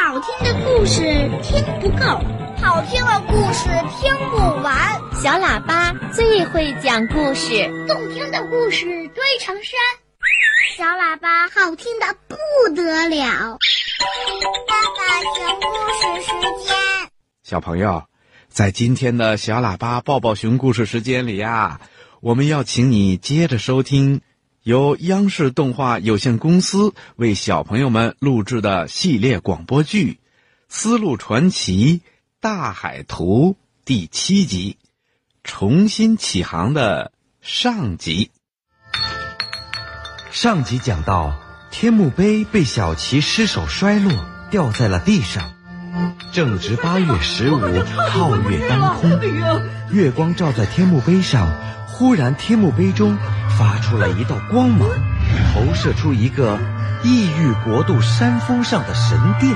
[0.00, 1.02] 好听的故事
[1.42, 2.06] 听不够，
[2.62, 3.68] 好听的故事
[4.00, 5.00] 听不完。
[5.20, 9.74] 小喇叭最会讲故事，动听的故事堆成山。
[10.76, 12.36] 小喇叭好听的不
[12.76, 13.58] 得了。
[14.68, 15.02] 爸爸
[15.36, 16.30] 讲故事时
[16.64, 16.76] 间，
[17.42, 18.04] 小朋友，
[18.48, 21.80] 在今天的小喇叭抱抱熊故事时间里呀，
[22.20, 24.20] 我们要请你接着收听
[24.68, 30.12] 由央视动画有限公司为小朋友们录制的系列广播剧
[30.68, 32.02] 《丝路传奇
[32.38, 34.76] 大海图》第七集
[35.42, 38.30] 《重新起航》的上集。
[40.30, 41.40] 上集讲到，
[41.70, 44.12] 天目碑被小琪失手摔落，
[44.50, 45.50] 掉在了地上。
[46.30, 49.18] 正值八月十五，皓月当空，
[49.90, 51.50] 月光照在天目碑上。
[51.86, 53.16] 忽然，天目碑中
[53.58, 54.88] 发出了一道光芒，
[55.52, 56.56] 投射出一个
[57.02, 59.52] 异域国度山峰上的神殿。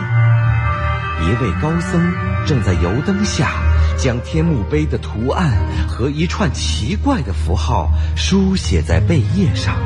[1.21, 2.13] 一位高僧
[2.45, 3.53] 正在油灯下，
[3.97, 5.53] 将天目碑的图案
[5.87, 9.77] 和一串奇怪的符号书写在贝叶上。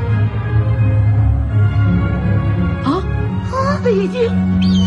[3.83, 4.57] 贝叶经。
[4.61, 4.86] 青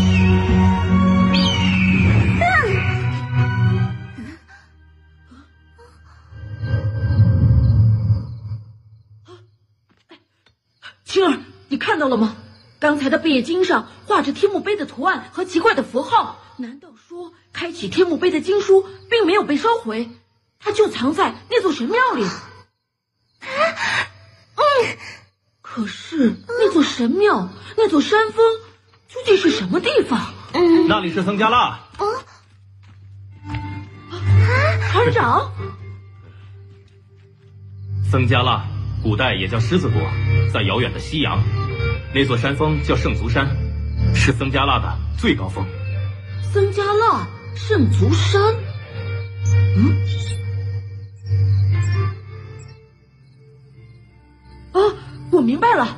[11.81, 12.35] 看到了吗？
[12.79, 16.39] 刚才的贝叶经上画着天目碑的图案和奇怪的符号。
[16.57, 20.11] 难道说开启天目碑的经书并没有被烧毁？
[20.59, 22.23] 它就藏在那座神庙里。
[24.55, 24.63] 嗯，
[25.63, 28.45] 可是那座神庙，那座山峰。
[29.07, 30.33] 究竟是什么地方？
[30.53, 31.79] 嗯，那里是僧伽腊。
[31.97, 32.05] 哦，
[34.91, 35.51] 团长。
[38.09, 38.65] 僧伽腊，
[39.03, 39.99] 古代也叫狮子国，
[40.53, 41.43] 在遥远的西洋。
[42.13, 43.47] 那座山峰叫圣足山，
[44.13, 45.65] 是僧伽腊的最高峰。
[46.53, 48.41] 僧伽腊圣足山。
[49.75, 49.95] 嗯。
[54.73, 54.79] 啊，
[55.31, 55.97] 我明白了。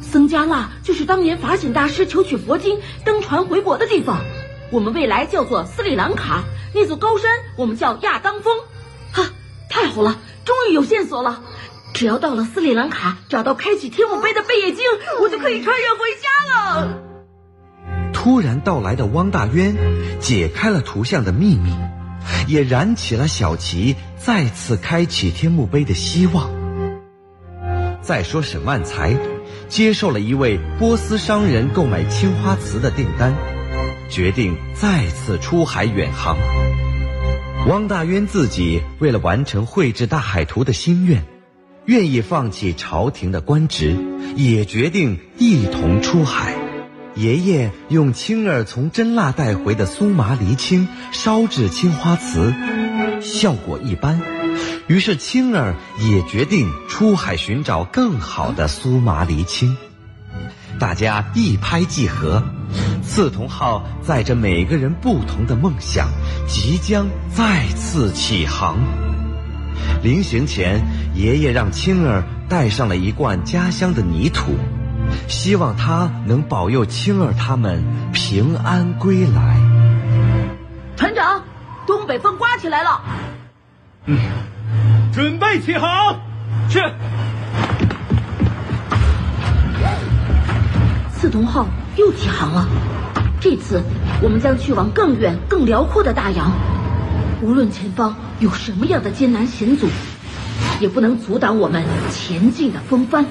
[0.00, 4.24] 僧伽腊就是当年法显大师求取佛经、登船回国的地方。
[4.70, 8.56] 我们未来叫做斯里兰卡，那座高山我们叫亚当峰。
[9.12, 9.30] 哈，
[9.68, 11.42] 太好了，终于有线索了！
[11.94, 14.84] 只要到了斯里兰卡，找到开启天幕碑的贝叶经，
[15.22, 17.00] 我就可以穿越回家了。
[18.12, 19.76] 突然到来的汪大渊
[20.20, 21.72] 解开了图像的秘密，
[22.48, 26.50] 也燃起了小琪再次开启天目碑的希望。
[28.02, 29.16] 再说沈万才。
[29.66, 33.34] 接受了一位波斯商人购买青花瓷的订单，
[34.10, 36.36] 决定再次出海远航。
[37.66, 41.24] 汪大渊自己为了完成绘制大海图的心愿，
[41.86, 43.96] 愿意放弃朝廷的官职，
[44.36, 46.54] 也决定一同出海。
[47.14, 52.54] 爷爷用青儿从真腊带回的苏麻离青烧制青花瓷，
[53.20, 54.20] 效果一般。
[54.86, 59.76] 于是青儿也决定出海寻找更好的苏麻离青，
[60.78, 62.42] 大家一拍即合，
[63.02, 66.08] 刺桐号载着每个人不同的梦想，
[66.48, 69.03] 即将再次起航。
[70.04, 70.82] 临行前，
[71.14, 74.52] 爷爷让青儿带上了一罐家乡的泥土，
[75.26, 77.82] 希望他能保佑青儿他们
[78.12, 79.58] 平安归来。
[80.94, 81.42] 团长，
[81.86, 83.00] 东北风刮起来了。
[84.04, 84.18] 嗯。
[85.10, 86.20] 准备起航，
[86.68, 86.80] 去。
[91.14, 91.66] 刺桐号
[91.96, 92.68] 又起航了，
[93.40, 93.82] 这次
[94.20, 96.52] 我们将去往更远、更辽阔的大洋。
[97.42, 99.88] 无论前方有什么样的艰难险阻，
[100.80, 103.24] 也不能阻挡我们前进的风帆。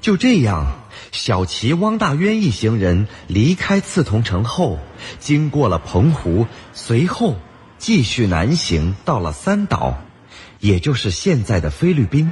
[0.00, 0.66] 就这样。
[1.10, 4.78] 小齐、汪大渊一行人离开刺桐城后，
[5.18, 7.36] 经过了澎湖，随后
[7.78, 9.96] 继续南行，到了三岛，
[10.60, 12.30] 也就是现在的菲律宾。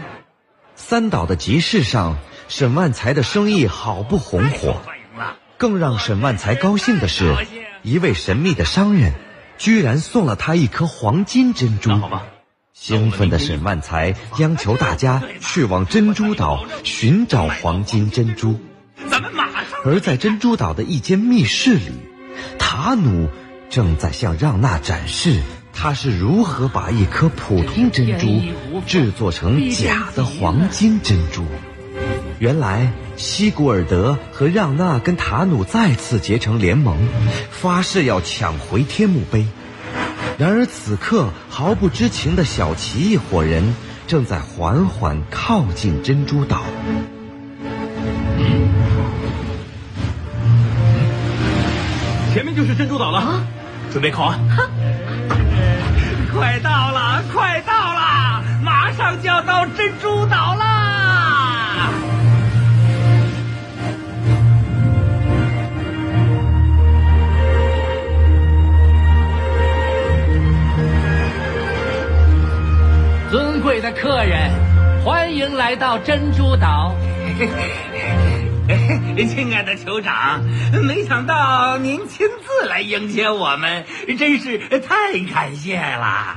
[0.75, 2.19] 三岛的集市上，
[2.49, 4.77] 沈万才的生意好不红火。
[5.59, 7.35] 更让沈万才高兴的是，
[7.83, 9.15] 一位神秘的商人，
[9.57, 11.91] 居然送了他一颗黄金珍珠。
[12.75, 18.61] 兴奋的沈万才央求大家去往珍珠岛寻找黄金珍珠。
[19.09, 19.63] 咱们马上。
[19.85, 21.93] 而在珍珠岛的一间密室里，
[22.59, 23.31] 塔努
[23.71, 25.41] 正在向让娜展示
[25.73, 28.43] 他是如何把一颗普通珍珠
[28.87, 31.47] 制作成假的黄金珍珠。
[32.39, 36.97] 原来，西古尔德和让娜跟塔努再次结成联盟，
[37.51, 39.47] 发誓要抢回天墓碑。
[40.39, 43.75] 然而此刻，毫不知情的小奇一伙人
[44.07, 46.63] 正在缓缓靠近珍珠岛。
[52.35, 53.41] 前面就是珍珠岛了，
[53.91, 54.39] 准备靠岸。
[54.49, 54.63] 哈，
[56.35, 57.73] 快到了，快到。
[74.01, 74.51] 客人，
[75.03, 76.95] 欢迎来到珍珠岛。
[79.29, 80.43] 亲爱的酋长，
[80.87, 83.85] 没想到您亲自来迎接我们，
[84.19, 86.37] 真是太感谢了。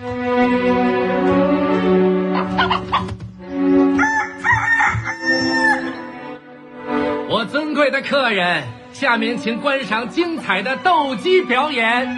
[7.28, 12.08] 我尊贵的客人，下面请观赏精彩的斗鸡表演。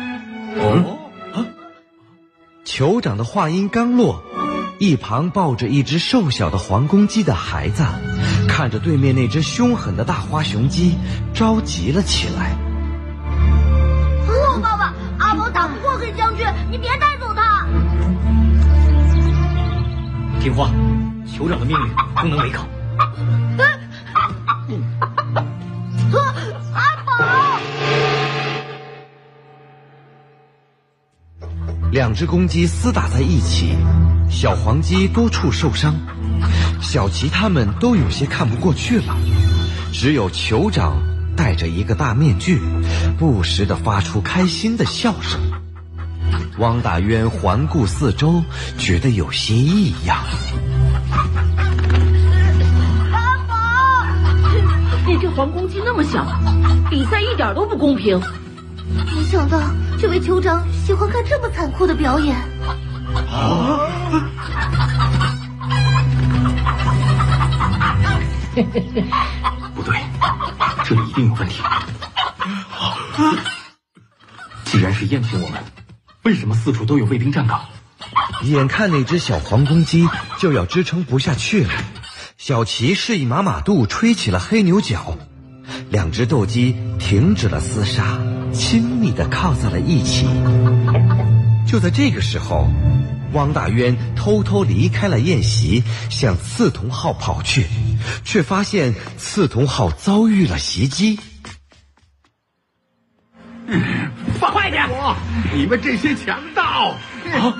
[0.57, 1.00] 哦，
[2.81, 4.23] 酋长的话音刚落，
[4.79, 7.85] 一旁抱着一只瘦小的黄公鸡的孩子，
[8.49, 10.97] 看着对面那只凶狠的大花雄鸡，
[11.35, 12.57] 着急了起来。
[14.27, 17.67] 不，爸爸，阿宝打不过黑将军，你别带走他。
[20.41, 20.71] 听话，
[21.27, 22.67] 酋长的命令不能违抗。
[31.91, 33.77] 两只公鸡厮打在一起，
[34.31, 35.93] 小黄鸡多处受伤，
[36.81, 39.17] 小琪他们都有些看不过去了。
[39.93, 40.99] 只有酋长
[41.37, 42.61] 戴着一个大面具，
[43.19, 45.41] 不时的发出开心的笑声。
[46.59, 48.45] 汪大渊环顾四周，
[48.79, 50.17] 觉得有些异样。
[53.11, 53.55] 阿宝，
[55.09, 56.25] 那只黄公鸡那么小，
[56.89, 58.21] 比赛一点都不公平。
[59.13, 59.59] 没想到
[60.01, 62.35] 这位酋长喜欢看这么残酷的表演。
[69.75, 69.99] 不对，
[70.85, 71.61] 这里一定有问题。
[74.65, 75.63] 既然是宴请我们，
[76.23, 77.61] 为什么四处都有卫兵站岗？
[78.45, 80.09] 眼看那只小黄公鸡
[80.39, 81.73] 就要支撑不下去了，
[82.39, 85.19] 小琪示意马马杜吹起了黑牛角，
[85.91, 88.19] 两只斗鸡停止了厮杀，
[88.61, 90.27] 亲密的靠在了一起。
[91.67, 92.69] 就在这个时候，
[93.33, 97.67] 汪大渊偷偷离开了宴席，向刺桐号跑去，
[98.23, 101.19] 却发现刺桐号遭遇了袭击。
[104.39, 104.87] 放快点！
[105.55, 106.95] 你们这些强盗！
[107.33, 107.57] 啊，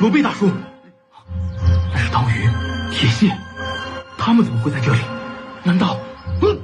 [0.00, 0.50] 罗贝大叔，
[1.92, 2.50] 那是刀鱼、
[2.92, 3.30] 铁蟹，
[4.18, 5.00] 他们怎么会在这里？
[5.62, 5.96] 难道？
[6.42, 6.58] 嗯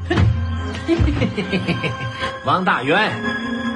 [2.46, 3.12] 王大渊，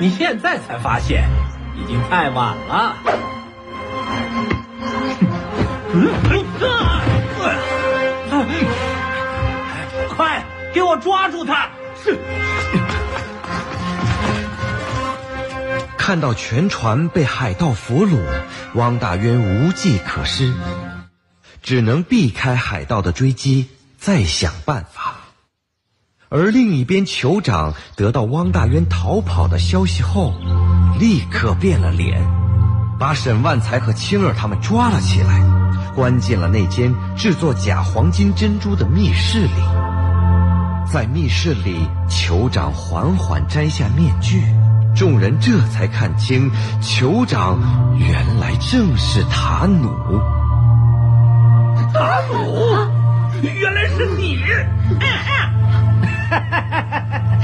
[0.01, 1.29] 你现在才发现，
[1.77, 2.97] 已经太晚了。
[10.17, 11.71] 快给我抓住他！
[12.03, 12.19] 是。
[15.97, 18.19] 看到全船被海盗俘虏，
[18.75, 20.53] 汪大渊无计可施，
[21.63, 25.24] 只能避开海盗的追击，再想办法。
[26.37, 30.35] 而另一边，酋长得到汪大渊逃跑的消息后，
[30.99, 32.21] 立刻变了脸，
[32.99, 35.41] 把沈万才和青儿他们抓了起来，
[35.95, 39.63] 关进了那间制作假黄金珍珠的密室里。
[40.91, 44.43] 在密室里，酋长缓缓摘下面具。
[44.93, 46.51] 众人这才看清，
[46.83, 47.61] 酋长
[47.97, 49.89] 原来正是塔努。
[51.93, 52.75] 塔努，
[53.41, 54.41] 原来是你！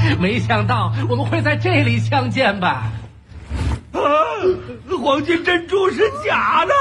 [0.19, 2.91] 没想到我们会在这里相见吧？
[3.93, 3.99] 啊，
[5.03, 6.73] 黄金珍珠是假的！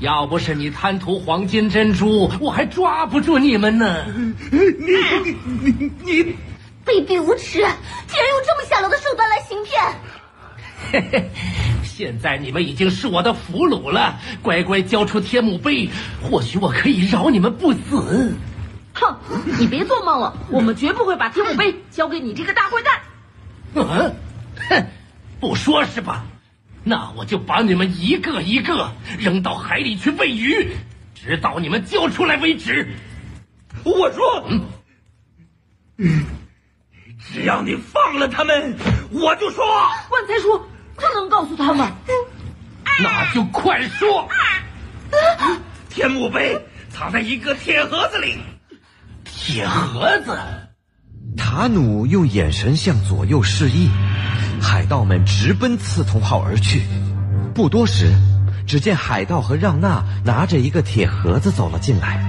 [0.00, 4.04] 要不是你贪图黄金珍珠，我还抓不住你们呢。
[4.50, 6.36] 你你你你！
[6.86, 7.58] 卑鄙无耻！
[7.58, 9.82] 竟然用这么下流的手段来行骗！
[10.90, 11.30] 嘿嘿，
[11.84, 15.90] 现在你们已经是我的俘虏了，乖乖交出天墓碑，
[16.22, 18.34] 或许我可以饶你们不死。
[19.00, 19.16] 哼，
[19.58, 23.00] 你别做梦了，我们绝不会把天墓碑交给你这个大坏蛋。
[23.74, 24.14] 嗯，
[24.68, 24.86] 哼，
[25.40, 26.24] 不说是吧？
[26.84, 30.68] 那我就把你们一个一个扔到海里去喂鱼，
[31.14, 32.94] 直到你们交出来为止。
[33.84, 34.48] 我说，
[35.96, 36.24] 嗯。
[37.32, 38.74] 只要你放了他们，
[39.10, 39.64] 我就说。
[40.10, 40.58] 万才叔
[40.96, 41.86] 不能告诉他们，
[42.98, 44.26] 那就快说。
[45.90, 48.38] 天墓碑藏在一个铁盒子里。
[49.42, 50.38] 铁盒子。
[51.34, 53.88] 塔努用眼神向左右示意，
[54.60, 56.82] 海盗们直奔刺桐号而去。
[57.54, 58.12] 不多时，
[58.66, 62.22] 只见海盗和让娜拿着一个铁盒子走了进来。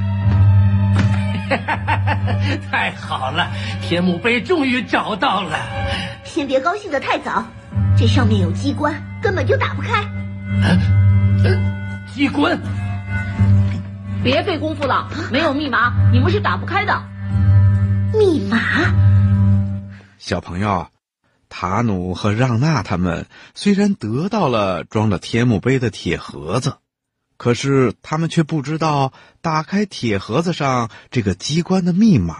[2.71, 3.51] 太好了，
[3.81, 5.59] 天幕碑终于找到了。
[6.23, 7.43] 先别高兴得太早，
[7.97, 10.01] 这上面有机关，根本就打不开。
[12.13, 12.57] 机关？
[14.23, 17.03] 别费功夫了，没有密码，你们是打不开的。
[18.13, 18.59] 密码？
[20.19, 20.89] 小朋友，
[21.49, 23.25] 塔努和让娜他们
[23.55, 26.75] 虽然得到了装着天幕杯的铁盒子，
[27.37, 29.11] 可是他们却不知道
[29.41, 32.35] 打开铁盒子上这个机关的密码。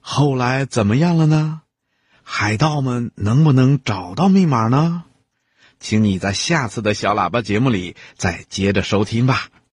[0.00, 1.60] 后来怎么样了呢？
[2.22, 5.04] 海盗们能不能找到密码呢？
[5.78, 9.48] 请你在下次的小喇叭节目里再接着收听吧。